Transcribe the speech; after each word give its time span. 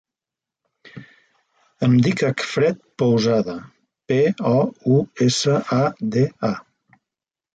Em 1.87 1.93
dic 2.05 2.23
Acfred 2.29 2.79
Pousada: 3.01 3.55
pe, 4.11 4.17
o, 4.53 4.57
u, 4.95 4.99
essa, 5.29 5.59
a, 5.81 5.83
de, 6.17 6.25
a. 6.53 7.01